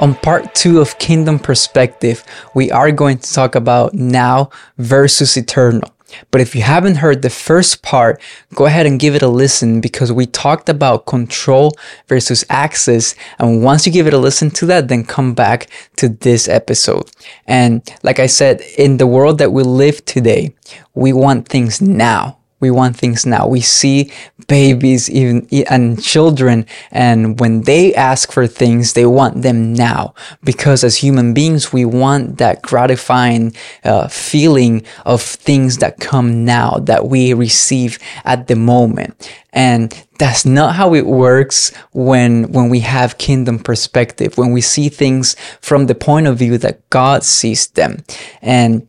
On 0.00 0.14
part 0.14 0.54
two 0.54 0.80
of 0.80 0.98
Kingdom 1.00 1.40
Perspective, 1.40 2.22
we 2.54 2.70
are 2.70 2.92
going 2.92 3.18
to 3.18 3.32
talk 3.32 3.56
about 3.56 3.94
now 3.94 4.48
versus 4.76 5.36
eternal. 5.36 5.92
But 6.30 6.40
if 6.40 6.54
you 6.54 6.62
haven't 6.62 6.96
heard 6.96 7.22
the 7.22 7.30
first 7.30 7.82
part, 7.82 8.22
go 8.54 8.66
ahead 8.66 8.86
and 8.86 9.00
give 9.00 9.16
it 9.16 9.22
a 9.22 9.28
listen 9.28 9.80
because 9.80 10.12
we 10.12 10.24
talked 10.24 10.68
about 10.68 11.06
control 11.06 11.72
versus 12.06 12.44
access. 12.48 13.16
And 13.40 13.64
once 13.64 13.86
you 13.86 13.92
give 13.92 14.06
it 14.06 14.14
a 14.14 14.18
listen 14.18 14.50
to 14.52 14.66
that, 14.66 14.86
then 14.86 15.04
come 15.04 15.34
back 15.34 15.68
to 15.96 16.08
this 16.08 16.48
episode. 16.48 17.10
And 17.46 17.82
like 18.04 18.20
I 18.20 18.26
said, 18.26 18.62
in 18.78 18.98
the 18.98 19.06
world 19.06 19.38
that 19.38 19.52
we 19.52 19.64
live 19.64 20.04
today, 20.04 20.54
we 20.94 21.12
want 21.12 21.48
things 21.48 21.82
now. 21.82 22.37
We 22.60 22.70
want 22.70 22.96
things 22.96 23.24
now. 23.24 23.46
We 23.46 23.60
see 23.60 24.12
babies 24.46 25.10
even 25.10 25.46
and 25.68 26.02
children 26.02 26.66
and 26.90 27.38
when 27.38 27.62
they 27.62 27.94
ask 27.94 28.32
for 28.32 28.46
things, 28.46 28.94
they 28.94 29.06
want 29.06 29.42
them 29.42 29.72
now 29.74 30.14
because 30.42 30.84
as 30.84 30.96
human 30.96 31.34
beings, 31.34 31.72
we 31.72 31.84
want 31.84 32.38
that 32.38 32.62
gratifying 32.62 33.54
uh, 33.84 34.08
feeling 34.08 34.84
of 35.04 35.22
things 35.22 35.78
that 35.78 36.00
come 36.00 36.44
now 36.44 36.78
that 36.82 37.06
we 37.06 37.32
receive 37.34 37.98
at 38.24 38.48
the 38.48 38.56
moment. 38.56 39.30
And 39.52 39.92
that's 40.18 40.44
not 40.44 40.74
how 40.74 40.94
it 40.94 41.06
works 41.06 41.74
when, 41.92 42.52
when 42.52 42.68
we 42.68 42.80
have 42.80 43.18
kingdom 43.18 43.58
perspective, 43.58 44.36
when 44.36 44.52
we 44.52 44.60
see 44.60 44.88
things 44.88 45.36
from 45.60 45.86
the 45.86 45.94
point 45.94 46.26
of 46.26 46.38
view 46.38 46.58
that 46.58 46.88
God 46.90 47.22
sees 47.24 47.68
them. 47.68 48.04
And 48.42 48.86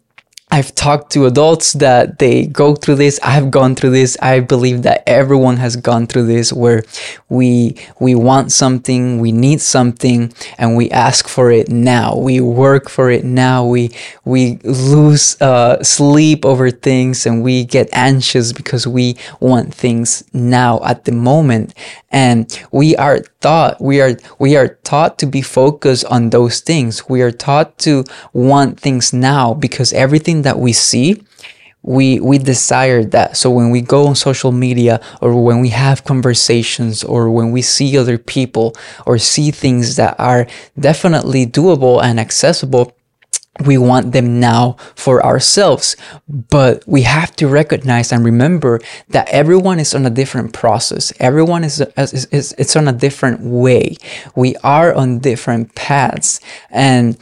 I've 0.52 0.74
talked 0.74 1.12
to 1.12 1.28
adults 1.28 1.74
that 1.74 2.18
they 2.18 2.48
go 2.48 2.74
through 2.74 2.96
this. 2.96 3.20
I've 3.22 3.52
gone 3.52 3.76
through 3.76 3.92
this. 3.92 4.18
I 4.20 4.40
believe 4.40 4.82
that 4.82 5.04
everyone 5.06 5.58
has 5.58 5.76
gone 5.76 6.08
through 6.08 6.26
this 6.26 6.52
where 6.52 6.82
we 7.30 7.78
we 8.00 8.16
want 8.16 8.52
something, 8.52 9.20
we 9.20 9.32
need 9.32 9.62
something, 9.62 10.34
and 10.58 10.76
we 10.76 10.90
ask 10.90 11.28
for 11.28 11.52
it 11.52 11.70
now. 11.70 12.16
We 12.18 12.42
work 12.42 12.90
for 12.90 13.12
it 13.12 13.24
now. 13.24 13.64
We 13.64 13.92
we 14.26 14.58
lose 14.64 15.40
uh, 15.40 15.84
sleep 15.84 16.44
over 16.44 16.72
things, 16.72 17.28
and 17.28 17.44
we 17.44 17.64
get 17.64 17.88
anxious 17.94 18.52
because 18.52 18.88
we 18.88 19.18
want 19.40 19.72
things 19.72 20.24
now 20.34 20.80
at 20.84 21.06
the 21.06 21.12
moment. 21.12 21.76
And 22.12 22.50
we 22.72 22.96
are 22.96 23.20
taught 23.40 23.80
we 23.80 24.02
are 24.02 24.18
we 24.40 24.56
are 24.58 24.70
taught 24.84 25.20
to 25.20 25.28
be 25.28 25.44
focused 25.44 26.06
on 26.06 26.32
those 26.32 26.60
things. 26.60 27.08
We 27.08 27.22
are 27.22 27.32
taught 27.32 27.78
to 27.80 28.04
want 28.34 28.80
things 28.80 29.14
now 29.14 29.54
because 29.54 29.94
everything 29.94 30.39
that 30.44 30.60
we 30.60 30.74
see 30.74 31.22
we 31.82 32.20
we 32.20 32.38
desire 32.38 33.04
that. 33.06 33.38
So 33.38 33.50
when 33.50 33.70
we 33.70 33.82
go 33.82 34.08
on 34.08 34.16
social 34.16 34.52
media 34.52 35.00
or 35.22 35.42
when 35.42 35.62
we 35.62 35.70
have 35.70 36.04
conversations 36.04 37.04
or 37.04 37.30
when 37.30 37.52
we 37.52 37.62
see 37.62 37.98
other 37.98 38.18
people 38.18 38.76
or 39.06 39.18
see 39.18 39.52
things 39.52 39.96
that 39.96 40.20
are 40.20 40.46
definitely 40.78 41.46
doable 41.46 42.04
and 42.04 42.20
accessible 42.20 42.96
we 43.66 43.78
want 43.78 44.14
them 44.14 44.40
now 44.40 44.78
for 44.96 45.24
ourselves. 45.26 45.98
But 46.28 46.84
we 46.88 47.02
have 47.04 47.36
to 47.38 47.48
recognize 47.48 48.12
and 48.12 48.24
remember 48.24 48.80
that 49.10 49.28
everyone 49.30 49.80
is 49.80 49.94
on 49.94 50.06
a 50.06 50.10
different 50.10 50.54
process. 50.54 51.12
Everyone 51.20 51.64
is, 51.64 51.82
is, 51.98 52.26
is 52.32 52.56
it's 52.58 52.76
on 52.76 52.88
a 52.88 52.94
different 52.94 53.42
way. 53.42 53.98
We 54.36 54.56
are 54.64 54.94
on 54.94 55.20
different 55.20 55.76
paths. 55.76 56.40
And 56.70 57.18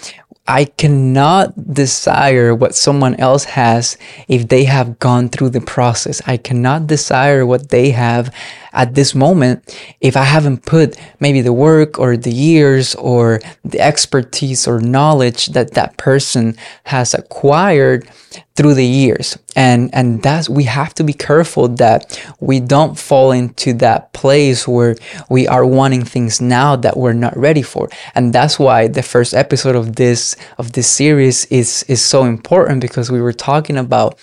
I 0.48 0.66
cannot 0.66 1.73
desire 1.73 2.56
what 2.56 2.73
someone 2.73 3.16
else 3.16 3.44
has 3.44 3.98
if 4.30 4.48
they 4.48 4.64
have 4.64 4.98
gone 4.98 5.28
through 5.28 5.50
the 5.50 5.62
process. 5.62 6.22
I 6.26 6.38
cannot 6.38 6.88
desire 6.88 7.45
what 7.45 7.70
they 7.70 7.92
have 7.92 8.34
at 8.72 8.95
this 8.95 9.14
moment 9.14 9.76
if 10.00 10.16
I 10.16 10.23
haven't 10.23 10.66
put 10.66 10.98
maybe 11.20 11.42
the 11.42 11.52
work 11.52 12.00
or 12.00 12.16
the 12.16 12.31
years 12.31 12.95
or 12.95 13.42
the 13.66 13.82
expertise 13.82 14.67
or 14.67 14.80
knowledge 14.80 15.48
that 15.48 15.73
that 15.73 15.98
person 15.98 16.55
has 16.86 17.14
acquired 17.14 18.08
through 18.55 18.76
the 18.76 18.86
years 18.86 19.38
and 19.58 19.90
and 19.94 20.22
that's 20.22 20.48
we 20.48 20.64
have 20.64 20.94
to 20.94 21.04
be 21.04 21.14
careful 21.14 21.68
that 21.68 22.23
we 22.40 22.60
don't 22.60 22.98
fall 22.98 23.32
into 23.32 23.73
that 23.73 24.14
place 24.14 24.68
where 24.68 24.95
we 25.30 25.48
are 25.48 25.66
wanting 25.66 26.06
things 26.06 26.40
now 26.40 26.76
that 26.76 26.95
we're 26.95 27.12
not 27.12 27.36
ready 27.36 27.64
for 27.64 27.90
and 28.16 28.32
that's 28.32 28.58
why 28.60 28.88
the 28.88 29.04
first 29.04 29.34
episode 29.34 29.76
of 29.76 29.95
this 29.95 30.38
of 30.60 30.72
this 30.73 30.90
series 30.90 31.45
is 31.45 31.84
is 31.90 32.02
so 32.02 32.23
important 32.23 32.80
because 32.80 33.12
we 33.12 33.20
were 33.20 33.34
talking 33.34 33.78
about 33.78 34.18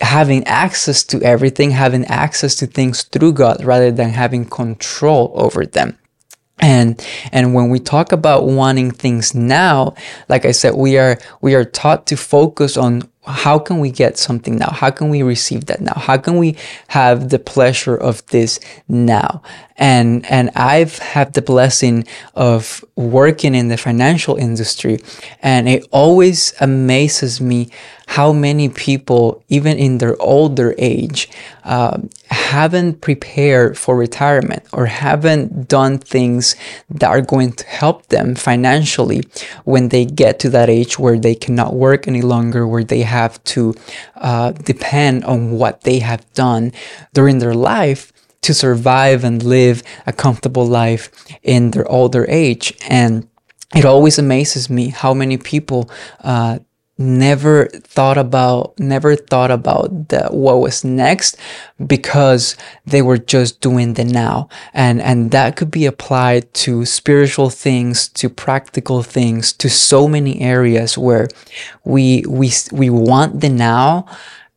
having 0.00 0.44
access 0.46 1.04
to 1.04 1.22
everything, 1.22 1.70
having 1.70 2.04
access 2.06 2.54
to 2.56 2.66
things 2.66 3.04
through 3.04 3.32
God 3.32 3.64
rather 3.64 3.90
than 3.90 4.10
having 4.10 4.44
control 4.44 5.32
over 5.34 5.64
them. 5.64 5.98
And 6.58 7.04
and 7.32 7.54
when 7.54 7.70
we 7.70 7.80
talk 7.80 8.12
about 8.12 8.46
wanting 8.46 8.90
things 8.90 9.34
now, 9.34 9.94
like 10.28 10.44
I 10.44 10.52
said, 10.52 10.74
we 10.74 10.98
are 10.98 11.18
we 11.40 11.54
are 11.54 11.64
taught 11.64 12.06
to 12.08 12.16
focus 12.16 12.76
on 12.76 13.02
how 13.24 13.58
can 13.58 13.78
we 13.78 13.90
get 13.90 14.18
something 14.18 14.56
now? 14.56 14.70
How 14.70 14.90
can 14.90 15.08
we 15.08 15.22
receive 15.22 15.66
that 15.66 15.80
now? 15.80 15.94
How 15.94 16.16
can 16.16 16.38
we 16.38 16.56
have 16.88 17.28
the 17.30 17.38
pleasure 17.38 17.96
of 17.96 18.24
this 18.26 18.58
now? 18.88 19.42
And, 19.82 20.24
and 20.30 20.50
I've 20.54 20.98
had 20.98 21.34
the 21.34 21.42
blessing 21.42 22.06
of 22.36 22.84
working 22.94 23.52
in 23.56 23.66
the 23.66 23.76
financial 23.76 24.36
industry. 24.36 25.00
And 25.42 25.68
it 25.68 25.84
always 25.90 26.54
amazes 26.60 27.40
me 27.40 27.68
how 28.06 28.32
many 28.32 28.68
people, 28.68 29.42
even 29.48 29.76
in 29.78 29.98
their 29.98 30.20
older 30.22 30.76
age, 30.78 31.28
uh, 31.64 31.98
haven't 32.30 33.00
prepared 33.00 33.76
for 33.76 33.96
retirement 33.96 34.62
or 34.72 34.86
haven't 34.86 35.66
done 35.66 35.98
things 35.98 36.54
that 36.88 37.08
are 37.08 37.20
going 37.20 37.52
to 37.54 37.66
help 37.66 38.06
them 38.06 38.36
financially 38.36 39.24
when 39.64 39.88
they 39.88 40.04
get 40.04 40.38
to 40.38 40.50
that 40.50 40.70
age 40.70 40.96
where 40.96 41.18
they 41.18 41.34
cannot 41.34 41.74
work 41.74 42.06
any 42.06 42.22
longer, 42.22 42.68
where 42.68 42.84
they 42.84 43.02
have 43.02 43.42
to 43.42 43.74
uh, 44.14 44.52
depend 44.52 45.24
on 45.24 45.50
what 45.50 45.80
they 45.80 45.98
have 45.98 46.30
done 46.34 46.70
during 47.14 47.40
their 47.40 47.54
life 47.54 48.11
to 48.42 48.54
survive 48.54 49.24
and 49.24 49.42
live 49.42 49.82
a 50.06 50.12
comfortable 50.12 50.66
life 50.66 51.10
in 51.42 51.70
their 51.70 51.88
older 51.90 52.26
age. 52.28 52.74
And 52.88 53.28
it 53.74 53.84
always 53.84 54.18
amazes 54.18 54.68
me 54.68 54.88
how 54.88 55.14
many 55.14 55.38
people 55.38 55.90
uh, 56.20 56.58
never 56.98 57.66
thought 57.68 58.18
about 58.18 58.78
never 58.78 59.16
thought 59.16 59.50
about 59.50 60.08
the 60.08 60.28
what 60.30 60.60
was 60.60 60.84
next 60.84 61.36
because 61.86 62.54
they 62.86 63.00
were 63.00 63.16
just 63.16 63.60
doing 63.60 63.94
the 63.94 64.04
now 64.04 64.48
and 64.74 65.00
and 65.00 65.30
that 65.30 65.56
could 65.56 65.70
be 65.70 65.86
applied 65.86 66.52
to 66.52 66.84
spiritual 66.84 67.48
things 67.48 68.08
to 68.08 68.28
practical 68.28 69.02
things 69.02 69.54
to 69.54 69.70
so 69.70 70.06
many 70.06 70.40
areas 70.40 70.98
where 70.98 71.26
we 71.84 72.24
we 72.28 72.52
we 72.72 72.90
want 72.90 73.40
the 73.40 73.48
now 73.48 74.06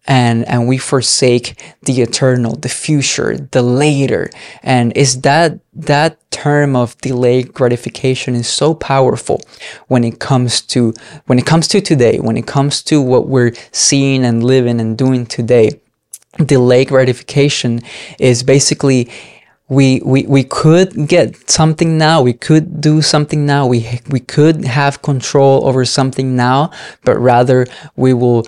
and 0.08 0.48
and 0.48 0.68
we 0.68 0.78
forsake 0.78 1.62
the 1.84 2.02
eternal 2.02 2.56
the 2.56 2.70
future 2.70 3.38
the 3.52 3.62
later 3.62 4.30
and 4.64 4.96
is 4.96 5.22
that 5.22 5.60
that 5.74 6.20
term 6.32 6.76
of 6.76 6.98
delayed 7.00 7.54
gratification 7.54 8.36
is 8.36 8.48
so 8.48 8.74
powerful 8.74 9.42
when 9.88 10.04
it 10.04 10.20
comes 10.20 10.62
to 10.62 10.94
when 11.26 11.40
it 11.40 11.46
comes 11.46 11.68
to 11.68 11.82
today 11.82 12.20
when 12.20 12.38
it 12.38 12.46
comes 12.46 12.84
to 12.84 13.02
what 13.02 13.28
we're 13.28 13.54
seeing 13.72 14.24
and 14.24 14.44
living 14.44 14.80
and 14.80 14.98
doing 14.98 15.26
today 15.26 15.70
delayed 16.46 16.90
gratification 16.90 17.82
is 18.20 18.44
basically 18.44 19.10
we, 19.68 20.00
we, 20.06 20.24
we 20.28 20.44
could 20.44 21.08
get 21.08 21.50
something 21.50 21.98
now. 21.98 22.22
We 22.22 22.34
could 22.34 22.82
do 22.82 23.02
something 23.02 23.46
now. 23.48 23.66
We, 23.66 24.00
we 24.10 24.20
could 24.20 24.64
have 24.66 25.02
control 25.02 25.66
over 25.66 25.86
something 25.86 26.36
now, 26.36 26.70
but 27.04 27.18
rather 27.18 27.66
we 27.96 28.14
will 28.14 28.46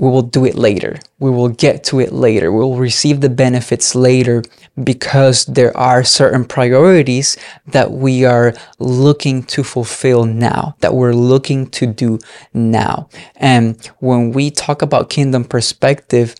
we 0.00 0.08
will 0.08 0.22
do 0.22 0.46
it 0.46 0.54
later. 0.54 0.98
We 1.18 1.30
will 1.30 1.50
get 1.50 1.84
to 1.84 2.00
it 2.00 2.10
later. 2.10 2.50
We 2.50 2.60
will 2.60 2.78
receive 2.78 3.20
the 3.20 3.28
benefits 3.28 3.94
later 3.94 4.42
because 4.82 5.44
there 5.44 5.76
are 5.76 6.02
certain 6.02 6.46
priorities 6.46 7.36
that 7.66 7.92
we 7.92 8.24
are 8.24 8.54
looking 8.78 9.42
to 9.42 9.62
fulfill 9.62 10.24
now, 10.24 10.74
that 10.80 10.94
we're 10.94 11.12
looking 11.12 11.68
to 11.72 11.86
do 11.86 12.18
now. 12.54 13.10
And 13.36 13.76
when 13.98 14.32
we 14.32 14.50
talk 14.50 14.80
about 14.80 15.10
kingdom 15.10 15.44
perspective, 15.44 16.34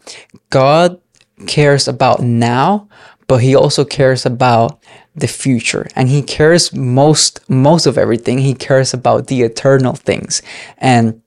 God 0.48 0.98
cares 1.46 1.86
about 1.86 2.22
now, 2.22 2.88
but 3.26 3.42
he 3.42 3.54
also 3.54 3.84
cares 3.84 4.24
about 4.24 4.82
the 5.14 5.28
future 5.28 5.86
and 5.96 6.08
he 6.08 6.22
cares 6.22 6.72
most 6.72 7.40
most 7.50 7.84
of 7.84 7.98
everything 7.98 8.38
he 8.38 8.54
cares 8.54 8.94
about 8.94 9.26
the 9.26 9.42
eternal 9.42 9.92
things 9.92 10.40
and 10.78 11.20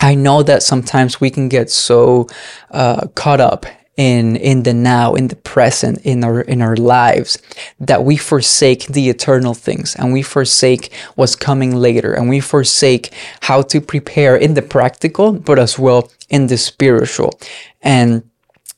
I 0.00 0.14
know 0.14 0.42
that 0.42 0.62
sometimes 0.62 1.20
we 1.20 1.30
can 1.30 1.48
get 1.48 1.70
so 1.70 2.26
uh, 2.70 3.08
caught 3.14 3.40
up 3.40 3.66
in 3.96 4.36
in 4.36 4.62
the 4.62 4.74
now, 4.74 5.14
in 5.14 5.28
the 5.28 5.36
present, 5.36 5.98
in 6.04 6.22
our 6.22 6.42
in 6.42 6.60
our 6.60 6.76
lives, 6.76 7.38
that 7.80 8.04
we 8.04 8.16
forsake 8.16 8.86
the 8.88 9.08
eternal 9.08 9.54
things 9.54 9.96
and 9.96 10.12
we 10.12 10.22
forsake 10.22 10.92
what's 11.14 11.34
coming 11.34 11.74
later, 11.74 12.12
and 12.12 12.28
we 12.28 12.40
forsake 12.40 13.12
how 13.40 13.62
to 13.62 13.80
prepare 13.80 14.36
in 14.36 14.54
the 14.54 14.62
practical, 14.62 15.32
but 15.32 15.58
as 15.58 15.78
well 15.78 16.10
in 16.28 16.48
the 16.48 16.58
spiritual. 16.58 17.40
And 17.82 18.22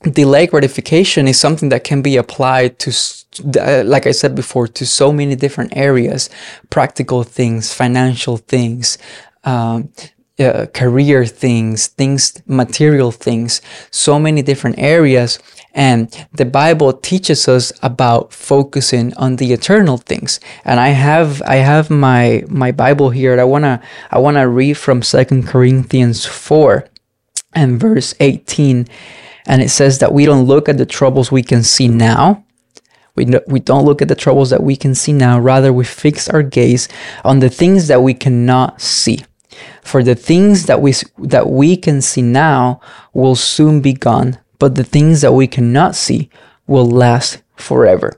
delay 0.03 0.47
gratification 0.47 1.27
is 1.27 1.37
something 1.37 1.67
that 1.69 1.83
can 1.83 2.01
be 2.01 2.15
applied 2.15 2.79
to 2.79 2.91
uh, 3.59 3.83
like 3.85 4.07
I 4.07 4.11
said 4.11 4.35
before, 4.35 4.67
to 4.67 4.85
so 4.85 5.11
many 5.11 5.35
different 5.35 5.75
areas 5.75 6.29
practical 6.69 7.23
things, 7.23 7.73
financial 7.73 8.37
things, 8.37 8.97
um, 9.43 9.89
uh, 10.39 10.65
career 10.73 11.25
things, 11.25 11.87
things, 11.87 12.41
material 12.45 13.11
things, 13.11 13.61
so 13.91 14.19
many 14.19 14.41
different 14.41 14.79
areas. 14.79 15.39
And 15.73 16.09
the 16.33 16.45
Bible 16.45 16.93
teaches 16.93 17.47
us 17.47 17.71
about 17.83 18.33
focusing 18.33 19.13
on 19.15 19.35
the 19.35 19.53
eternal 19.53 19.97
things. 19.97 20.39
And 20.65 20.79
I 20.79 20.89
have 20.89 21.41
I 21.43 21.57
have 21.57 21.89
my 21.89 22.43
my 22.47 22.71
Bible 22.71 23.11
here. 23.11 23.39
I 23.39 23.43
wanna 23.43 23.81
I 24.11 24.17
wanna 24.19 24.47
read 24.47 24.77
from 24.77 25.01
Second 25.01 25.47
Corinthians 25.47 26.25
four 26.25 26.87
and 27.53 27.79
verse 27.79 28.15
eighteen, 28.19 28.87
and 29.45 29.61
it 29.61 29.69
says 29.69 29.99
that 29.99 30.13
we 30.13 30.25
don't 30.25 30.47
look 30.47 30.67
at 30.69 30.77
the 30.77 30.85
troubles 30.85 31.31
we 31.31 31.43
can 31.43 31.63
see 31.63 31.87
now. 31.87 32.43
We, 33.15 33.25
no, 33.25 33.41
we 33.47 33.59
don't 33.59 33.85
look 33.85 34.01
at 34.01 34.07
the 34.07 34.15
troubles 34.15 34.49
that 34.49 34.63
we 34.63 34.75
can 34.75 34.95
see 34.95 35.13
now. 35.13 35.39
Rather, 35.39 35.73
we 35.73 35.83
fix 35.83 36.29
our 36.29 36.43
gaze 36.43 36.87
on 37.25 37.39
the 37.39 37.49
things 37.49 37.87
that 37.87 38.01
we 38.01 38.13
cannot 38.13 38.81
see. 38.81 39.25
For 39.89 40.03
the 40.03 40.13
things 40.13 40.67
that 40.67 40.83
we 40.83 40.93
that 41.17 41.49
we 41.49 41.75
can 41.75 41.99
see 42.01 42.21
now 42.21 42.79
will 43.11 43.35
soon 43.35 43.81
be 43.81 43.93
gone, 43.93 44.37
but 44.59 44.75
the 44.75 44.83
things 44.83 45.21
that 45.21 45.33
we 45.33 45.47
cannot 45.47 45.95
see 45.95 46.29
will 46.67 46.85
last 46.85 47.41
forever. 47.55 48.13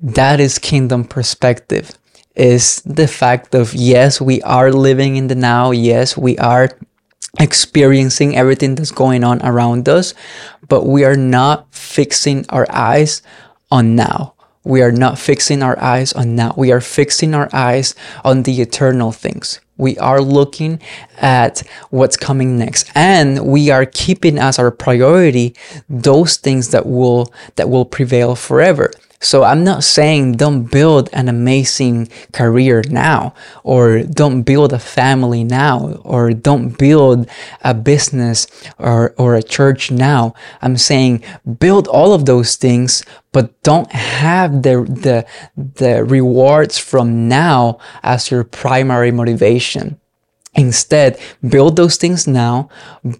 That 0.00 0.40
is 0.40 0.58
kingdom 0.58 1.04
perspective. 1.04 1.92
Is 2.34 2.80
the 2.86 3.06
fact 3.06 3.54
of 3.54 3.74
yes, 3.74 4.18
we 4.18 4.40
are 4.40 4.72
living 4.72 5.16
in 5.16 5.26
the 5.26 5.34
now. 5.34 5.72
Yes, 5.72 6.16
we 6.16 6.38
are 6.38 6.70
experiencing 7.38 8.34
everything 8.34 8.74
that's 8.74 8.90
going 8.90 9.24
on 9.24 9.44
around 9.44 9.90
us, 9.90 10.14
but 10.70 10.86
we 10.86 11.04
are 11.04 11.20
not 11.20 11.68
fixing 11.68 12.46
our 12.48 12.66
eyes 12.72 13.20
on 13.70 13.94
now. 13.94 14.32
We 14.68 14.82
are 14.82 14.92
not 14.92 15.18
fixing 15.18 15.62
our 15.62 15.78
eyes 15.82 16.12
on 16.12 16.36
that. 16.36 16.58
We 16.58 16.72
are 16.72 16.82
fixing 16.82 17.34
our 17.34 17.48
eyes 17.54 17.94
on 18.22 18.42
the 18.42 18.60
eternal 18.60 19.12
things. 19.12 19.60
We 19.78 19.96
are 19.96 20.20
looking 20.20 20.82
at 21.16 21.62
what's 21.88 22.18
coming 22.18 22.58
next 22.58 22.90
and 22.94 23.46
we 23.46 23.70
are 23.70 23.86
keeping 23.86 24.36
as 24.36 24.58
our 24.58 24.70
priority 24.70 25.56
those 25.88 26.36
things 26.36 26.68
that 26.72 26.84
will 26.84 27.32
that 27.56 27.70
will 27.70 27.86
prevail 27.86 28.34
forever. 28.34 28.90
So 29.20 29.42
I'm 29.42 29.64
not 29.64 29.82
saying 29.82 30.36
don't 30.36 30.70
build 30.70 31.08
an 31.12 31.28
amazing 31.28 32.08
career 32.32 32.84
now, 32.88 33.34
or 33.64 34.04
don't 34.04 34.42
build 34.42 34.72
a 34.72 34.78
family 34.78 35.42
now, 35.42 36.00
or 36.04 36.30
don't 36.32 36.78
build 36.78 37.28
a 37.62 37.74
business 37.74 38.46
or, 38.78 39.14
or 39.18 39.34
a 39.34 39.42
church 39.42 39.90
now. 39.90 40.34
I'm 40.62 40.76
saying 40.76 41.24
build 41.58 41.88
all 41.88 42.12
of 42.12 42.26
those 42.26 42.54
things, 42.54 43.04
but 43.32 43.60
don't 43.62 43.90
have 43.90 44.62
the, 44.62 44.84
the, 44.84 45.26
the 45.56 46.04
rewards 46.04 46.78
from 46.78 47.28
now 47.28 47.78
as 48.04 48.30
your 48.30 48.44
primary 48.44 49.10
motivation. 49.10 50.00
Instead, 50.58 51.16
build 51.48 51.76
those 51.76 51.96
things 51.96 52.26
now, 52.26 52.68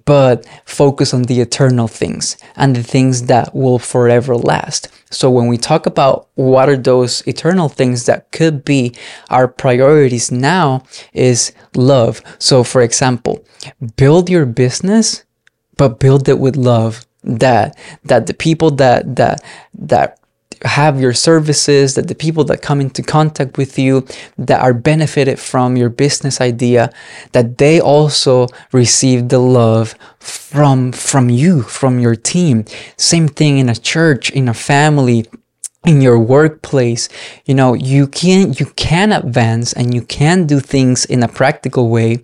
but 0.05 0.44
focus 0.64 1.14
on 1.14 1.23
the 1.23 1.40
eternal 1.40 1.87
things 1.87 2.37
and 2.56 2.75
the 2.75 2.82
things 2.82 3.26
that 3.26 3.55
will 3.55 3.79
forever 3.79 4.35
last. 4.37 4.88
So, 5.12 5.31
when 5.31 5.46
we 5.46 5.56
talk 5.56 5.87
about 5.87 6.26
what 6.35 6.69
are 6.69 6.76
those 6.76 7.23
eternal 7.29 7.69
things 7.69 8.06
that 8.06 8.32
could 8.32 8.64
be 8.64 8.93
our 9.31 9.46
priorities 9.46 10.32
now, 10.32 10.82
is 11.12 11.52
love. 11.76 12.20
So, 12.40 12.64
for 12.64 12.82
example, 12.82 13.44
build 13.96 14.29
your 14.29 14.44
business, 14.44 15.25
but 15.76 16.00
build 16.00 16.29
it 16.29 16.40
with 16.40 16.56
love. 16.56 17.06
That 17.23 17.79
that 18.05 18.26
the 18.26 18.35
people 18.35 18.70
that 18.73 19.17
that 19.17 19.43
that 19.75 20.18
have 20.65 21.01
your 21.01 21.13
services, 21.13 21.95
that 21.95 22.09
the 22.09 22.15
people 22.15 22.45
that 22.45 22.63
come 22.63 22.81
into 22.81 23.03
contact 23.03 23.59
with 23.59 23.79
you, 23.79 24.07
that 24.37 24.61
are 24.61 24.75
benefited 24.75 25.39
from 25.39 25.77
your 25.77 25.89
business 25.89 26.41
idea, 26.41 26.91
that 27.33 27.59
they 27.59 27.81
also 27.81 28.47
receive 28.73 29.29
the 29.29 29.39
love 29.39 29.95
from 30.19 30.93
from 30.93 31.31
you, 31.31 31.63
from 31.63 31.99
your 31.99 32.17
team. 32.17 32.65
Same 32.97 33.29
thing 33.29 33.59
in 33.59 33.69
a 33.69 33.75
church, 33.75 34.31
in 34.31 34.49
a 34.49 34.55
family, 34.55 35.27
in 35.87 36.03
your 36.03 36.19
workplace 36.19 37.09
you 37.47 37.55
know 37.55 37.73
you 37.73 38.07
can 38.07 38.53
you 38.55 38.67
can 38.75 39.13
advance 39.13 39.73
and 39.73 39.95
you 39.95 40.03
can 40.03 40.45
do 40.45 40.59
things 40.59 41.05
in 41.05 41.23
a 41.23 41.29
practical 41.29 41.89
way 41.89 42.23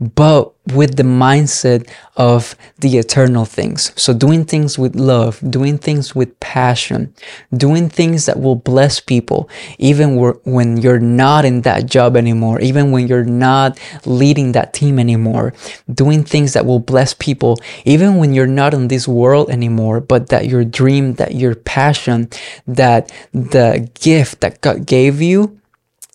but 0.00 0.52
with 0.68 0.96
the 0.96 1.02
mindset 1.02 1.90
of 2.16 2.54
the 2.78 2.96
eternal 2.98 3.44
things. 3.44 3.92
So 4.00 4.14
doing 4.14 4.44
things 4.44 4.78
with 4.78 4.94
love, 4.94 5.40
doing 5.50 5.76
things 5.76 6.14
with 6.14 6.38
passion, 6.38 7.12
doing 7.52 7.88
things 7.88 8.26
that 8.26 8.38
will 8.38 8.54
bless 8.54 9.00
people, 9.00 9.50
even 9.78 10.16
when 10.44 10.76
you're 10.76 11.00
not 11.00 11.44
in 11.44 11.62
that 11.62 11.86
job 11.86 12.16
anymore, 12.16 12.60
even 12.60 12.92
when 12.92 13.08
you're 13.08 13.24
not 13.24 13.78
leading 14.06 14.52
that 14.52 14.72
team 14.72 15.00
anymore, 15.00 15.52
doing 15.92 16.22
things 16.22 16.52
that 16.52 16.64
will 16.64 16.80
bless 16.80 17.12
people, 17.12 17.58
even 17.84 18.16
when 18.16 18.32
you're 18.32 18.46
not 18.46 18.72
in 18.72 18.86
this 18.86 19.08
world 19.08 19.50
anymore, 19.50 20.00
but 20.00 20.28
that 20.28 20.46
your 20.46 20.64
dream, 20.64 21.14
that 21.14 21.34
your 21.34 21.56
passion, 21.56 22.28
that 22.68 23.10
the 23.32 23.90
gift 24.00 24.40
that 24.42 24.60
God 24.60 24.86
gave 24.86 25.20
you 25.20 25.58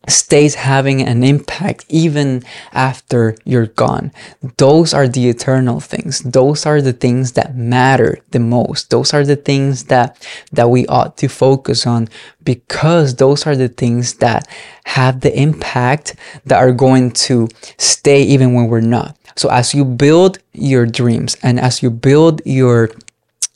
stays 0.07 0.55
having 0.55 1.01
an 1.01 1.23
impact 1.23 1.85
even 1.89 2.43
after 2.71 3.35
you're 3.43 3.67
gone. 3.67 4.11
Those 4.57 4.93
are 4.93 5.07
the 5.07 5.29
eternal 5.29 5.79
things. 5.79 6.19
Those 6.19 6.65
are 6.65 6.81
the 6.81 6.93
things 6.93 7.33
that 7.33 7.55
matter 7.55 8.19
the 8.31 8.39
most. 8.39 8.89
Those 8.89 9.13
are 9.13 9.25
the 9.25 9.35
things 9.35 9.85
that, 9.85 10.25
that 10.51 10.69
we 10.69 10.87
ought 10.87 11.17
to 11.17 11.27
focus 11.27 11.85
on 11.85 12.07
because 12.43 13.15
those 13.15 13.45
are 13.45 13.55
the 13.55 13.67
things 13.67 14.15
that 14.15 14.47
have 14.85 15.19
the 15.19 15.37
impact 15.37 16.15
that 16.45 16.57
are 16.57 16.71
going 16.71 17.11
to 17.11 17.49
stay 17.77 18.23
even 18.23 18.53
when 18.53 18.67
we're 18.67 18.79
not. 18.79 19.17
So 19.35 19.49
as 19.49 19.73
you 19.73 19.83
build 19.83 20.39
your 20.53 20.85
dreams 20.85 21.37
and 21.43 21.59
as 21.59 21.83
you 21.83 21.89
build 21.91 22.41
your 22.45 22.89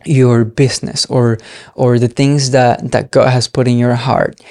your 0.03 0.43
business 0.43 1.05
or 1.07 1.37
or 1.75 1.99
the 1.99 2.07
things 2.07 2.51
that 2.51 2.91
that 2.91 3.11
God 3.11 3.29
has 3.29 3.47
put 3.47 3.67
in 3.67 3.77
your 3.77 3.95
heart, 3.95 4.41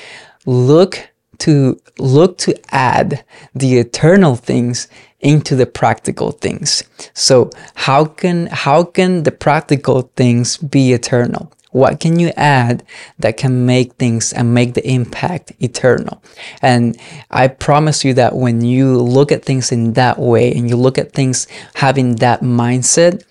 look 0.46 1.09
to 1.40 1.80
look 1.98 2.38
to 2.38 2.54
add 2.74 3.24
the 3.54 3.78
eternal 3.78 4.36
things 4.36 4.88
into 5.20 5.54
the 5.54 5.66
practical 5.66 6.32
things. 6.32 6.82
So 7.14 7.50
how 7.74 8.04
can 8.04 8.46
how 8.46 8.84
can 8.84 9.24
the 9.24 9.32
practical 9.32 10.10
things 10.16 10.56
be 10.56 10.92
eternal? 10.92 11.52
What 11.72 12.00
can 12.00 12.18
you 12.18 12.32
add 12.36 12.82
that 13.18 13.36
can 13.36 13.64
make 13.64 13.92
things 13.94 14.32
and 14.32 14.52
make 14.52 14.74
the 14.74 14.88
impact 14.88 15.52
eternal? 15.60 16.20
And 16.62 16.98
I 17.30 17.46
promise 17.46 18.04
you 18.04 18.12
that 18.14 18.34
when 18.34 18.60
you 18.60 18.98
look 18.98 19.30
at 19.30 19.44
things 19.44 19.70
in 19.70 19.92
that 19.92 20.18
way 20.18 20.52
and 20.52 20.68
you 20.68 20.76
look 20.76 20.98
at 20.98 21.12
things 21.12 21.46
having 21.74 22.16
that 22.16 22.40
mindset, 22.40 23.22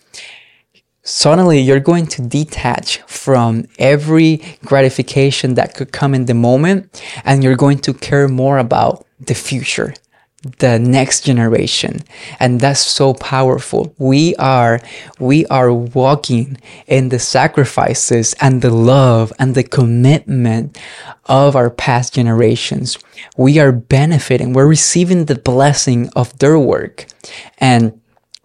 suddenly 1.10 1.60
you're 1.60 1.80
going 1.80 2.08
to 2.08 2.22
detach 2.22 3.00
from 3.08 3.66
every 3.80 4.42
gratification 4.64 5.56
that 5.56 5.74
could 5.76 5.92
come 5.92 6.14
in 6.14 6.26
the 6.26 6.34
moment 6.34 7.04
and 7.26 7.44
you're 7.44 7.56
going 7.56 7.80
to 7.80 7.94
care 7.94 8.28
more 8.28 8.58
about 8.58 9.06
the 9.20 9.34
future 9.34 9.94
the 10.60 10.80
next 10.80 11.26
generation. 11.26 12.00
And 12.40 12.60
that's 12.60 12.80
so 12.80 13.14
powerful. 13.14 13.94
We 13.98 14.36
are 14.38 14.80
we 15.20 15.46
are 15.48 15.74
walking 15.74 16.58
in 16.88 17.10
the 17.10 17.20
sacrifices 17.20 18.34
and 18.40 18.62
the 18.62 18.70
love 18.70 19.34
and 19.38 19.54
the 19.54 19.64
commitment 19.64 20.78
of 21.26 21.56
our 21.56 21.70
past 21.70 22.14
generations. 22.14 22.98
We 23.36 23.60
are 23.60 23.72
benefiting. 23.72 24.54
We're 24.54 24.68
receiving 24.68 25.26
the 25.26 25.36
blessing 25.36 26.10
of 26.16 26.38
their 26.40 26.58
work. 26.58 27.06
And 27.58 27.99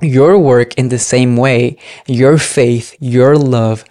your 0.05 0.39
work 0.39 0.75
in 0.75 0.89
the 0.89 0.99
same 0.99 1.37
way, 1.37 1.79
your 2.07 2.39
faith, 2.39 2.95
your 3.01 3.37
love 3.37 3.85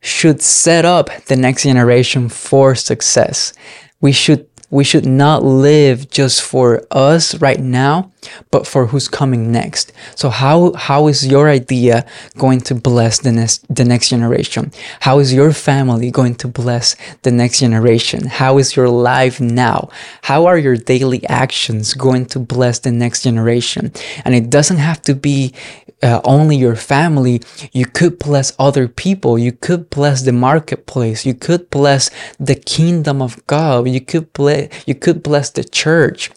should 0.00 0.40
set 0.40 0.84
up 0.84 1.10
the 1.26 1.36
next 1.36 1.62
generation 1.64 2.28
for 2.28 2.74
success. 2.74 3.52
We 4.00 4.12
should 4.12 4.46
we 4.70 4.84
should 4.84 5.04
not 5.04 5.42
live 5.42 6.10
just 6.10 6.42
for 6.42 6.86
us 6.92 7.34
right 7.40 7.58
now, 7.58 8.12
but 8.50 8.66
for 8.66 8.86
who's 8.86 9.08
coming 9.08 9.52
next. 9.52 9.92
So 10.14 10.30
how, 10.30 10.72
how 10.74 11.08
is 11.08 11.26
your 11.26 11.48
idea 11.48 12.06
going 12.38 12.60
to 12.62 12.74
bless 12.74 13.20
the 13.20 13.32
next, 13.32 13.64
the 13.74 13.84
next 13.84 14.10
generation? 14.10 14.72
How 15.00 15.18
is 15.18 15.32
your 15.32 15.52
family 15.52 16.10
going 16.10 16.34
to 16.36 16.48
bless 16.48 16.96
the 17.22 17.30
next 17.30 17.60
generation? 17.60 18.26
How 18.26 18.58
is 18.58 18.76
your 18.76 18.88
life 18.88 19.40
now? 19.40 19.90
How 20.22 20.46
are 20.46 20.58
your 20.58 20.76
daily 20.76 21.26
actions 21.26 21.94
going 21.94 22.26
to 22.26 22.38
bless 22.38 22.78
the 22.80 22.92
next 22.92 23.22
generation? 23.22 23.92
And 24.24 24.34
it 24.34 24.50
doesn't 24.50 24.78
have 24.78 25.02
to 25.02 25.14
be 25.14 25.54
uh, 26.02 26.20
only 26.24 26.56
your 26.56 26.76
family, 26.76 27.42
you 27.72 27.86
could 27.86 28.18
bless 28.18 28.52
other 28.58 28.88
people. 28.88 29.38
You 29.38 29.52
could 29.52 29.90
bless 29.90 30.22
the 30.22 30.32
marketplace. 30.32 31.26
You 31.26 31.34
could 31.34 31.68
bless 31.70 32.10
the 32.38 32.54
kingdom 32.54 33.20
of 33.20 33.44
God. 33.46 33.88
You 33.88 34.00
could 34.00 34.32
bless, 34.32 34.70
you 34.86 34.94
could 34.94 35.22
bless 35.22 35.50
the 35.50 35.64
church. 35.64 36.30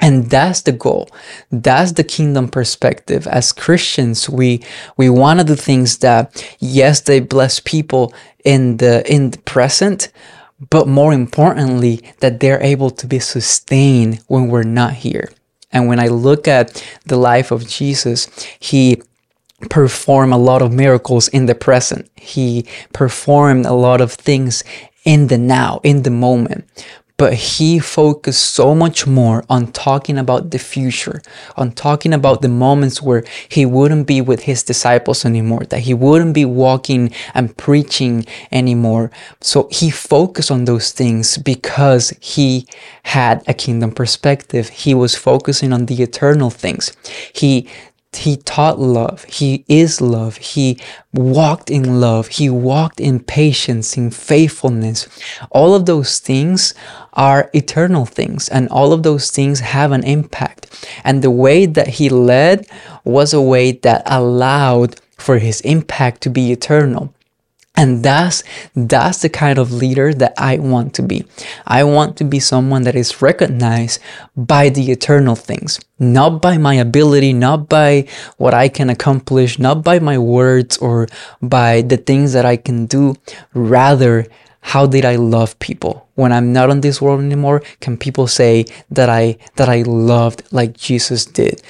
And 0.00 0.28
that's 0.28 0.62
the 0.62 0.72
goal. 0.72 1.08
That's 1.50 1.92
the 1.92 2.04
kingdom 2.04 2.48
perspective. 2.48 3.26
As 3.26 3.52
Christians, 3.52 4.28
we, 4.28 4.62
we 4.96 5.08
want 5.08 5.40
to 5.40 5.46
do 5.46 5.54
things 5.54 5.98
that, 5.98 6.44
yes, 6.58 7.00
they 7.00 7.20
bless 7.20 7.60
people 7.60 8.12
in 8.44 8.78
the, 8.78 9.10
in 9.10 9.30
the 9.30 9.38
present, 9.38 10.10
but 10.70 10.88
more 10.88 11.12
importantly, 11.12 12.02
that 12.20 12.40
they're 12.40 12.62
able 12.62 12.90
to 12.90 13.06
be 13.06 13.18
sustained 13.18 14.20
when 14.26 14.48
we're 14.48 14.62
not 14.64 14.94
here. 14.94 15.30
And 15.72 15.88
when 15.88 16.00
I 16.00 16.08
look 16.08 16.46
at 16.48 16.84
the 17.06 17.16
life 17.16 17.50
of 17.50 17.66
Jesus, 17.66 18.28
he 18.60 19.00
performed 19.70 20.32
a 20.32 20.38
lot 20.38 20.60
of 20.60 20.72
miracles 20.72 21.28
in 21.28 21.46
the 21.46 21.54
present. 21.54 22.10
He 22.16 22.66
performed 22.92 23.64
a 23.64 23.72
lot 23.72 24.00
of 24.00 24.12
things 24.12 24.64
in 25.04 25.28
the 25.28 25.38
now, 25.38 25.80
in 25.82 26.02
the 26.02 26.10
moment 26.10 26.64
but 27.16 27.34
he 27.34 27.78
focused 27.78 28.54
so 28.54 28.74
much 28.74 29.06
more 29.06 29.44
on 29.48 29.70
talking 29.70 30.18
about 30.18 30.50
the 30.50 30.58
future, 30.58 31.22
on 31.56 31.70
talking 31.70 32.12
about 32.12 32.42
the 32.42 32.48
moments 32.48 33.00
where 33.00 33.24
he 33.48 33.64
wouldn't 33.64 34.06
be 34.06 34.20
with 34.20 34.42
his 34.42 34.64
disciples 34.64 35.24
anymore, 35.24 35.64
that 35.66 35.80
he 35.80 35.94
wouldn't 35.94 36.34
be 36.34 36.44
walking 36.44 37.12
and 37.32 37.56
preaching 37.56 38.26
anymore. 38.50 39.10
So 39.40 39.68
he 39.70 39.90
focused 39.90 40.50
on 40.50 40.64
those 40.64 40.90
things 40.90 41.38
because 41.38 42.10
he 42.20 42.66
had 43.04 43.44
a 43.46 43.54
kingdom 43.54 43.92
perspective. 43.92 44.68
He 44.68 44.92
was 44.92 45.14
focusing 45.14 45.72
on 45.72 45.86
the 45.86 46.02
eternal 46.02 46.50
things. 46.50 46.92
He 47.32 47.68
he 48.16 48.36
taught 48.36 48.78
love. 48.78 49.24
He 49.24 49.64
is 49.68 50.00
love. 50.00 50.36
He 50.36 50.78
walked 51.12 51.70
in 51.70 52.00
love. 52.00 52.28
He 52.28 52.48
walked 52.50 53.00
in 53.00 53.20
patience, 53.20 53.96
in 53.96 54.10
faithfulness. 54.10 55.08
All 55.50 55.74
of 55.74 55.86
those 55.86 56.18
things 56.18 56.74
are 57.12 57.50
eternal 57.52 58.06
things, 58.06 58.48
and 58.48 58.68
all 58.68 58.92
of 58.92 59.02
those 59.02 59.30
things 59.30 59.60
have 59.60 59.92
an 59.92 60.04
impact. 60.04 60.88
And 61.04 61.22
the 61.22 61.30
way 61.30 61.66
that 61.66 61.88
he 61.88 62.08
led 62.08 62.66
was 63.04 63.32
a 63.32 63.40
way 63.40 63.72
that 63.72 64.02
allowed 64.06 65.00
for 65.16 65.38
his 65.38 65.60
impact 65.62 66.20
to 66.22 66.30
be 66.30 66.52
eternal. 66.52 67.12
And 67.76 68.04
that's 68.04 68.44
that's 68.76 69.22
the 69.22 69.28
kind 69.28 69.58
of 69.58 69.72
leader 69.72 70.14
that 70.14 70.34
I 70.38 70.58
want 70.58 70.94
to 70.94 71.02
be. 71.02 71.24
I 71.66 71.82
want 71.82 72.16
to 72.18 72.24
be 72.24 72.38
someone 72.38 72.82
that 72.84 72.94
is 72.94 73.20
recognized 73.20 74.00
by 74.36 74.68
the 74.68 74.92
eternal 74.92 75.34
things, 75.34 75.80
not 75.98 76.40
by 76.40 76.56
my 76.56 76.74
ability, 76.74 77.32
not 77.32 77.68
by 77.68 78.06
what 78.36 78.54
I 78.54 78.68
can 78.68 78.90
accomplish, 78.90 79.58
not 79.58 79.82
by 79.82 79.98
my 79.98 80.18
words 80.18 80.78
or 80.78 81.08
by 81.42 81.82
the 81.82 81.96
things 81.96 82.32
that 82.32 82.46
I 82.46 82.56
can 82.56 82.86
do, 82.86 83.16
rather 83.54 84.26
how 84.60 84.86
did 84.86 85.04
I 85.04 85.16
love 85.16 85.58
people? 85.58 86.08
When 86.14 86.32
I'm 86.32 86.52
not 86.52 86.70
on 86.70 86.80
this 86.80 87.02
world 87.02 87.20
anymore, 87.20 87.60
can 87.80 87.98
people 87.98 88.26
say 88.28 88.64
that 88.90 89.10
I 89.10 89.36
that 89.56 89.68
I 89.68 89.82
loved 89.82 90.44
like 90.52 90.76
Jesus 90.76 91.26
did? 91.26 91.60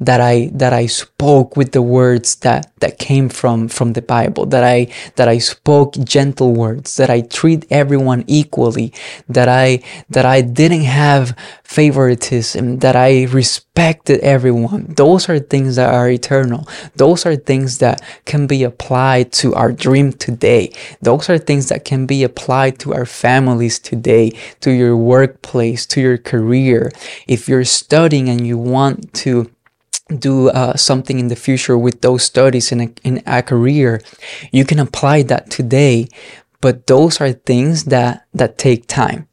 That 0.00 0.20
I 0.20 0.50
that 0.54 0.72
I 0.72 0.86
spoke 0.86 1.56
with 1.56 1.72
the 1.72 1.82
words 1.82 2.36
that 2.36 2.70
that 2.80 2.98
came 2.98 3.28
from 3.28 3.68
from 3.68 3.94
the 3.94 4.02
Bible 4.02 4.46
that 4.46 4.62
I 4.62 4.92
that 5.16 5.28
I 5.28 5.38
spoke 5.38 5.94
gentle 5.98 6.54
words 6.54 6.96
that 6.96 7.10
I 7.10 7.22
treat 7.22 7.66
everyone 7.70 8.24
equally 8.28 8.92
that 9.28 9.48
I 9.48 9.82
that 10.08 10.24
I 10.24 10.40
didn't 10.42 10.84
have 10.84 11.36
favoritism 11.64 12.78
that 12.78 12.94
I 12.96 13.24
respected 13.24 14.20
everyone. 14.20 14.94
Those 14.96 15.28
are 15.28 15.38
things 15.38 15.76
that 15.76 15.92
are 15.92 16.08
eternal. 16.08 16.68
Those 16.96 17.26
are 17.26 17.36
things 17.36 17.78
that 17.78 18.00
can 18.24 18.46
be 18.46 18.62
applied 18.62 19.32
to 19.32 19.54
our 19.54 19.72
dream 19.72 20.12
today. 20.12 20.72
Those 21.02 21.28
are 21.28 21.38
things 21.38 21.68
that 21.68 21.84
can 21.84 22.06
be 22.06 22.22
applied 22.22 22.78
to 22.80 22.94
our 22.94 23.06
families 23.06 23.78
today 23.78 24.30
to 24.60 24.70
your 24.70 24.96
workplace 24.96 25.86
to 25.86 26.00
your 26.00 26.18
career. 26.18 26.92
If 27.26 27.48
you're 27.48 27.64
studying 27.64 28.28
and 28.28 28.46
you 28.46 28.56
want 28.56 29.12
to 29.24 29.50
do 30.16 30.48
uh, 30.50 30.76
something 30.76 31.18
in 31.18 31.28
the 31.28 31.36
future 31.36 31.76
with 31.76 32.00
those 32.00 32.22
studies 32.22 32.72
in 32.72 32.80
a, 32.80 32.88
in 33.04 33.22
a 33.26 33.42
career, 33.42 34.00
you 34.52 34.64
can 34.64 34.78
apply 34.78 35.22
that 35.24 35.50
today. 35.50 36.08
But 36.60 36.86
those 36.86 37.20
are 37.20 37.32
things 37.32 37.84
that, 37.84 38.26
that 38.34 38.58
take 38.58 38.86
time. 38.86 39.28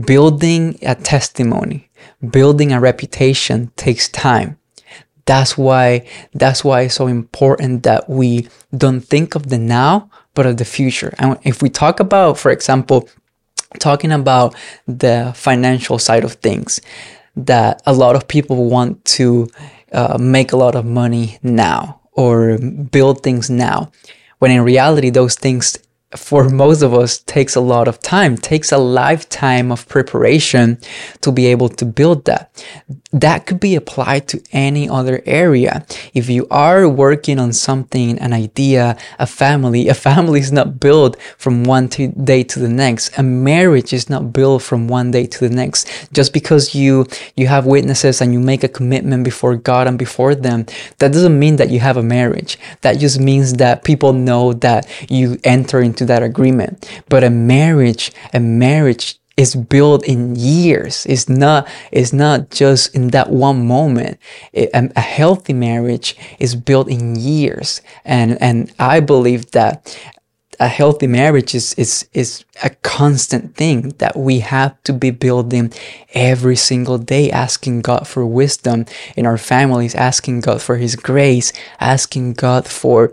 Building 0.00 0.78
a 0.82 0.94
testimony, 0.94 1.90
building 2.30 2.72
a 2.72 2.80
reputation 2.80 3.72
takes 3.76 4.08
time. 4.08 4.58
That's 5.26 5.58
why, 5.58 6.06
that's 6.32 6.62
why 6.62 6.82
it's 6.82 6.94
so 6.94 7.08
important 7.08 7.82
that 7.82 8.08
we 8.08 8.48
don't 8.76 9.00
think 9.00 9.34
of 9.34 9.48
the 9.48 9.58
now, 9.58 10.08
but 10.34 10.46
of 10.46 10.56
the 10.58 10.64
future. 10.64 11.12
And 11.18 11.38
if 11.42 11.62
we 11.62 11.68
talk 11.68 11.98
about, 11.98 12.38
for 12.38 12.50
example, 12.52 13.08
talking 13.80 14.12
about 14.12 14.54
the 14.86 15.32
financial 15.34 15.98
side 15.98 16.24
of 16.24 16.34
things, 16.34 16.80
that 17.34 17.82
a 17.84 17.92
lot 17.92 18.16
of 18.16 18.28
people 18.28 18.70
want 18.70 19.04
to 19.04 19.48
uh, 19.96 20.18
make 20.20 20.52
a 20.52 20.56
lot 20.56 20.76
of 20.76 20.84
money 20.84 21.38
now 21.42 22.00
or 22.12 22.58
build 22.58 23.22
things 23.22 23.50
now 23.50 23.90
when 24.38 24.50
in 24.50 24.62
reality 24.62 25.10
those 25.10 25.34
things 25.34 25.78
for 26.14 26.48
most 26.48 26.82
of 26.82 26.94
us 26.94 27.18
takes 27.18 27.56
a 27.56 27.60
lot 27.60 27.88
of 27.88 27.98
time 27.98 28.36
takes 28.36 28.70
a 28.70 28.78
lifetime 28.78 29.72
of 29.72 29.88
preparation 29.88 30.78
to 31.20 31.32
be 31.32 31.46
able 31.46 31.68
to 31.68 31.84
build 31.84 32.24
that. 32.26 32.64
That 33.12 33.46
could 33.46 33.58
be 33.58 33.74
applied 33.74 34.28
to 34.28 34.40
any 34.52 34.88
other 34.88 35.20
area. 35.26 35.84
If 36.14 36.28
you 36.30 36.46
are 36.48 36.88
working 36.88 37.40
on 37.40 37.52
something 37.52 38.18
an 38.20 38.32
idea 38.32 38.96
a 39.18 39.26
family 39.26 39.88
a 39.88 39.94
family 39.94 40.38
is 40.38 40.52
not 40.52 40.78
built 40.78 41.20
from 41.38 41.64
one 41.64 41.88
to 41.90 42.08
day 42.08 42.44
to 42.44 42.60
the 42.60 42.68
next. 42.68 43.18
A 43.18 43.24
marriage 43.24 43.92
is 43.92 44.08
not 44.08 44.32
built 44.32 44.62
from 44.62 44.86
one 44.86 45.10
day 45.10 45.26
to 45.26 45.48
the 45.48 45.54
next. 45.54 46.12
Just 46.12 46.32
because 46.32 46.72
you 46.72 47.06
you 47.34 47.48
have 47.48 47.66
witnesses 47.66 48.20
and 48.20 48.32
you 48.32 48.38
make 48.38 48.62
a 48.62 48.68
commitment 48.68 49.24
before 49.24 49.56
god 49.56 49.88
and 49.88 49.98
before 49.98 50.36
them 50.36 50.66
that 50.98 51.12
doesn't 51.12 51.36
mean 51.36 51.56
that 51.56 51.70
you 51.70 51.80
have 51.80 51.96
a 51.96 52.02
marriage. 52.02 52.58
That 52.82 52.98
just 52.98 53.18
means 53.18 53.54
that 53.54 53.82
people 53.82 54.12
know 54.12 54.52
that 54.54 54.88
you 55.10 55.38
enter 55.42 55.80
into 55.80 55.95
that 56.04 56.22
agreement. 56.22 56.88
But 57.08 57.24
a 57.24 57.30
marriage, 57.30 58.12
a 58.34 58.40
marriage 58.40 59.18
is 59.36 59.54
built 59.54 60.06
in 60.06 60.34
years. 60.34 61.04
It's 61.06 61.28
not, 61.28 61.68
it's 61.92 62.12
not 62.12 62.50
just 62.50 62.94
in 62.94 63.08
that 63.08 63.30
one 63.30 63.66
moment. 63.66 64.18
It, 64.52 64.70
a, 64.72 64.90
a 64.96 65.00
healthy 65.00 65.52
marriage 65.52 66.16
is 66.38 66.54
built 66.54 66.88
in 66.88 67.16
years. 67.16 67.82
And, 68.04 68.40
and 68.40 68.72
I 68.78 69.00
believe 69.00 69.50
that 69.50 69.94
a 70.58 70.68
healthy 70.68 71.06
marriage 71.06 71.54
is, 71.54 71.74
is, 71.74 72.08
is 72.14 72.44
a 72.62 72.70
constant 72.70 73.54
thing 73.56 73.90
that 73.98 74.16
we 74.16 74.40
have 74.40 74.82
to 74.84 74.94
be 74.94 75.10
building 75.10 75.72
every 76.14 76.56
single 76.56 76.96
day, 76.96 77.30
asking 77.30 77.82
God 77.82 78.08
for 78.08 78.24
wisdom 78.24 78.86
in 79.16 79.26
our 79.26 79.36
families, 79.36 79.94
asking 79.94 80.40
God 80.40 80.62
for 80.62 80.76
His 80.76 80.96
grace, 80.96 81.52
asking 81.78 82.34
God 82.34 82.66
for 82.66 83.12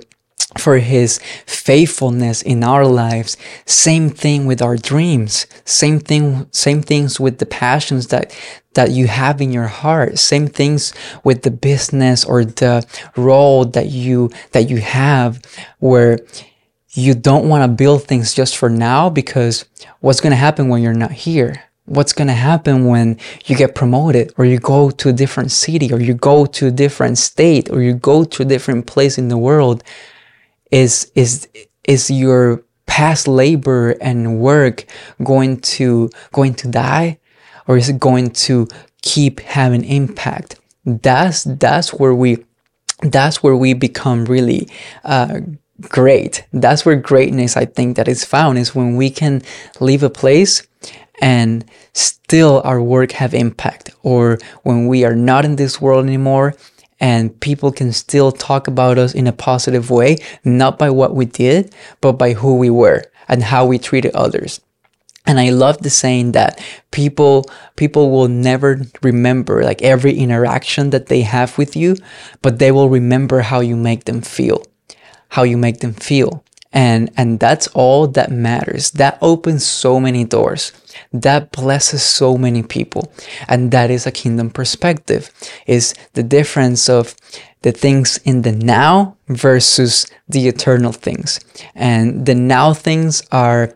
for 0.58 0.78
his 0.78 1.20
faithfulness 1.46 2.42
in 2.42 2.64
our 2.64 2.86
lives. 2.86 3.38
Same 3.66 4.10
thing 4.10 4.46
with 4.46 4.62
our 4.62 4.78
dreams. 4.78 5.48
Same 5.66 6.00
thing 6.00 6.48
same 6.52 6.82
things 6.82 7.20
with 7.20 7.40
the 7.40 7.46
passions 7.46 8.08
that 8.08 8.36
that 8.74 8.92
you 8.92 9.08
have 9.08 9.42
in 9.42 9.52
your 9.52 9.68
heart. 9.68 10.18
Same 10.18 10.48
things 10.48 10.94
with 11.24 11.44
the 11.44 11.52
business 11.52 12.26
or 12.26 12.44
the 12.44 12.86
role 13.16 13.66
that 13.66 13.88
you 13.90 14.30
that 14.52 14.70
you 14.70 14.78
have 14.78 15.42
where 15.80 16.20
you 16.96 17.16
don't 17.16 17.50
want 17.50 17.64
to 17.64 17.76
build 17.76 18.04
things 18.04 18.34
just 18.34 18.56
for 18.56 18.70
now 18.70 19.10
because 19.10 19.66
what's 20.02 20.22
going 20.22 20.32
to 20.32 20.38
happen 20.38 20.70
when 20.70 20.82
you're 20.82 20.94
not 20.94 21.12
here? 21.12 21.64
What's 21.86 22.14
going 22.14 22.28
to 22.28 22.34
happen 22.34 22.86
when 22.86 23.18
you 23.46 23.58
get 23.58 23.76
promoted 23.76 24.32
or 24.38 24.46
you 24.46 24.60
go 24.60 24.90
to 24.90 25.10
a 25.10 25.14
different 25.14 25.52
city 25.52 25.92
or 25.92 26.00
you 26.00 26.14
go 26.14 26.46
to 26.46 26.68
a 26.68 26.72
different 26.72 27.18
state 27.18 27.70
or 27.70 27.82
you 27.82 27.94
go 27.94 28.24
to 28.24 28.44
a 28.44 28.46
different 28.46 28.86
place 28.86 29.18
in 29.18 29.28
the 29.28 29.38
world 29.38 29.84
is 30.74 31.12
is 31.14 31.48
is 31.84 32.10
your 32.10 32.64
past 32.88 33.28
labor 33.28 33.92
and 34.02 34.40
work 34.40 34.86
going 35.24 35.62
to 35.62 36.10
going 36.34 36.56
to 36.56 36.68
die? 36.68 37.20
Or 37.68 37.78
is 37.78 37.88
it 37.88 38.00
going 38.00 38.32
to 38.48 38.68
keep 39.02 39.40
having 39.40 39.86
impact? 39.86 40.60
That's 40.84 41.44
that's 41.44 41.94
where 41.94 42.16
we 42.16 42.44
that's 43.04 43.44
where 43.44 43.56
we 43.56 43.74
become 43.74 44.26
really 44.26 44.68
uh, 45.04 45.42
great. 45.82 46.46
That's 46.52 46.86
where 46.86 46.96
greatness 46.96 47.56
i 47.56 47.66
think 47.66 47.96
that 47.96 48.08
is 48.08 48.26
found 48.26 48.58
is 48.58 48.76
when 48.76 48.96
we 48.96 49.10
can 49.12 49.44
leave 49.80 50.04
a 50.04 50.10
place 50.10 50.68
and 51.22 51.64
still 51.94 52.62
our 52.66 52.82
work 52.82 53.12
have 53.12 53.34
impact. 53.36 53.92
Or 54.02 54.40
when 54.64 54.88
we 54.88 55.06
are 55.06 55.16
not 55.16 55.46
in 55.46 55.56
this 55.56 55.80
world 55.80 56.04
anymore 56.06 56.56
and 57.04 57.38
people 57.42 57.70
can 57.70 57.92
still 57.92 58.32
talk 58.32 58.70
about 58.70 58.98
us 58.98 59.14
in 59.14 59.28
a 59.28 59.34
positive 59.34 59.90
way, 59.90 60.16
not 60.46 60.80
by 60.80 60.90
what 60.90 61.14
we 61.14 61.26
did, 61.26 61.76
but 62.00 62.14
by 62.14 62.32
who 62.32 62.56
we 62.56 62.70
were 62.70 63.04
and 63.28 63.44
how 63.44 63.66
we 63.66 63.78
treated 63.78 64.16
others. 64.16 64.62
And 65.26 65.38
I 65.38 65.50
love 65.50 65.80
the 65.80 65.90
saying 65.90 66.32
that 66.32 66.64
people, 66.92 67.44
people 67.76 68.10
will 68.10 68.30
never 68.30 68.84
remember 69.02 69.66
like 69.66 69.82
every 69.82 70.14
interaction 70.14 70.92
that 70.92 71.08
they 71.08 71.24
have 71.24 71.58
with 71.58 71.76
you, 71.76 71.98
but 72.42 72.60
they 72.60 72.72
will 72.72 72.88
remember 72.88 73.42
how 73.42 73.60
you 73.60 73.76
make 73.76 74.06
them 74.06 74.22
feel, 74.22 74.64
how 75.28 75.44
you 75.44 75.58
make 75.58 75.82
them 75.82 75.94
feel 75.94 76.42
and 76.74 77.12
and 77.16 77.40
that's 77.40 77.68
all 77.68 78.08
that 78.08 78.32
matters. 78.32 78.92
That 78.92 79.20
opens 79.22 79.66
so 79.66 80.00
many 80.00 80.24
doors. 80.26 80.72
That 81.14 81.52
blesses 81.52 82.02
so 82.04 82.38
many 82.38 82.64
people. 82.64 83.14
And 83.48 83.72
that 83.72 83.92
is 83.92 84.08
a 84.08 84.12
kingdom 84.12 84.50
perspective 84.50 85.32
is 85.68 85.94
the 86.14 86.24
difference 86.24 86.90
of 86.90 87.16
the 87.62 87.72
things 87.72 88.18
in 88.26 88.42
the 88.42 88.52
now 88.52 89.16
versus 89.28 90.08
the 90.28 90.48
eternal 90.48 90.92
things. 90.92 91.40
And 91.76 92.26
the 92.26 92.36
now 92.36 92.74
things 92.74 93.22
are 93.32 93.74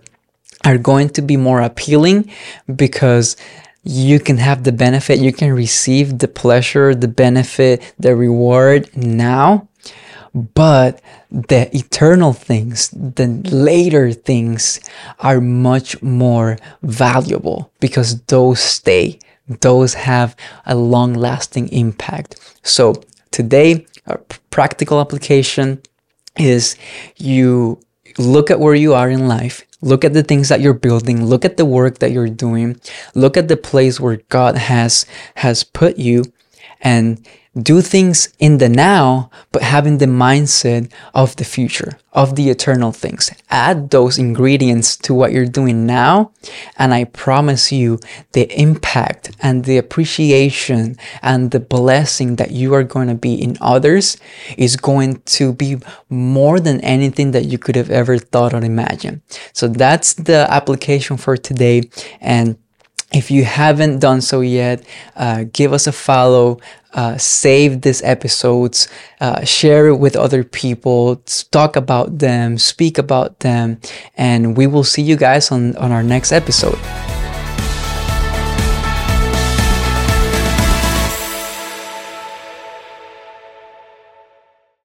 are 0.65 0.77
going 0.77 1.09
to 1.09 1.21
be 1.21 1.37
more 1.37 1.61
appealing 1.61 2.29
because 2.75 3.37
you 3.83 4.19
can 4.19 4.37
have 4.37 4.63
the 4.63 4.71
benefit, 4.71 5.19
you 5.19 5.31
can 5.31 5.53
receive 5.53 6.17
the 6.19 6.27
pleasure, 6.27 6.93
the 6.93 7.07
benefit, 7.07 7.93
the 7.99 8.15
reward 8.15 8.89
now. 8.97 9.66
But 10.37 11.01
the 11.31 11.75
eternal 11.75 12.33
things, 12.33 12.89
the 12.89 13.27
later 13.49 14.11
things 14.11 14.79
are 15.19 15.41
much 15.41 16.01
more 16.03 16.57
valuable 16.83 17.71
because 17.79 18.21
those 18.23 18.59
stay, 18.59 19.19
those 19.61 19.95
have 19.95 20.35
a 20.65 20.75
long 20.75 21.13
lasting 21.13 21.69
impact. 21.69 22.35
So 22.61 23.01
today, 23.31 23.87
a 24.05 24.19
practical 24.51 25.01
application 25.01 25.81
is 26.37 26.75
you 27.15 27.79
look 28.19 28.51
at 28.51 28.59
where 28.59 28.75
you 28.75 28.93
are 28.93 29.09
in 29.09 29.27
life 29.27 29.67
Look 29.81 30.03
at 30.03 30.13
the 30.13 30.23
things 30.23 30.49
that 30.49 30.61
you're 30.61 30.73
building. 30.73 31.25
Look 31.25 31.45
at 31.45 31.57
the 31.57 31.65
work 31.65 31.99
that 31.99 32.11
you're 32.11 32.29
doing. 32.29 32.81
Look 33.13 33.37
at 33.37 33.47
the 33.47 33.57
place 33.57 33.99
where 33.99 34.17
God 34.29 34.55
has, 34.57 35.05
has 35.35 35.63
put 35.63 35.97
you 35.97 36.23
and 36.81 37.25
do 37.61 37.81
things 37.81 38.29
in 38.39 38.59
the 38.59 38.69
now, 38.69 39.29
but 39.51 39.63
having 39.63 39.97
the 39.97 40.05
mindset 40.05 40.91
of 41.13 41.35
the 41.37 41.43
future, 41.43 41.97
of 42.13 42.35
the 42.35 42.49
eternal 42.49 42.91
things. 42.91 43.31
Add 43.49 43.89
those 43.89 44.17
ingredients 44.17 44.95
to 44.97 45.13
what 45.13 45.31
you're 45.31 45.45
doing 45.45 45.85
now, 45.85 46.31
and 46.77 46.93
I 46.93 47.05
promise 47.05 47.71
you 47.71 47.99
the 48.33 48.47
impact 48.59 49.35
and 49.41 49.65
the 49.65 49.77
appreciation 49.77 50.97
and 51.21 51.51
the 51.51 51.59
blessing 51.59 52.35
that 52.35 52.51
you 52.51 52.73
are 52.73 52.83
going 52.83 53.07
to 53.07 53.15
be 53.15 53.33
in 53.33 53.57
others 53.59 54.17
is 54.57 54.77
going 54.77 55.21
to 55.37 55.53
be 55.53 55.77
more 56.09 56.59
than 56.59 56.79
anything 56.81 57.31
that 57.31 57.45
you 57.45 57.57
could 57.57 57.75
have 57.75 57.89
ever 57.89 58.17
thought 58.17 58.53
or 58.53 58.63
imagined. 58.63 59.21
So 59.53 59.67
that's 59.67 60.13
the 60.13 60.45
application 60.49 61.17
for 61.17 61.37
today. 61.37 61.89
And 62.21 62.57
if 63.13 63.31
you 63.31 63.45
haven't 63.45 63.99
done 63.99 64.21
so 64.21 64.41
yet, 64.41 64.85
uh, 65.15 65.45
give 65.53 65.71
us 65.71 65.87
a 65.87 65.91
follow, 65.91 66.59
uh, 66.93 67.17
save 67.17 67.81
these 67.81 68.01
episodes, 68.03 68.89
uh, 69.21 69.43
share 69.45 69.87
it 69.87 69.97
with 69.97 70.15
other 70.15 70.43
people, 70.43 71.17
talk 71.51 71.75
about 71.75 72.19
them, 72.19 72.57
speak 72.57 72.97
about 72.97 73.39
them, 73.39 73.79
and 74.15 74.57
we 74.57 74.67
will 74.67 74.83
see 74.83 75.01
you 75.01 75.15
guys 75.15 75.51
on, 75.51 75.75
on 75.77 75.91
our 75.91 76.03
next 76.03 76.31
episode. 76.31 76.77